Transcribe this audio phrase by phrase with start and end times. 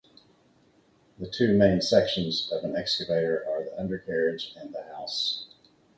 [1.19, 5.45] The two main sections of an excavator are the undercarriage and the house.